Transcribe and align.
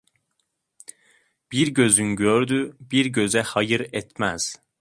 Bir 1.51 1.67
gözün 1.67 2.15
gördüğü 2.15 2.77
bir 2.79 3.05
göze 3.05 3.41
hayır 3.41 3.79
etmez. 3.91 4.55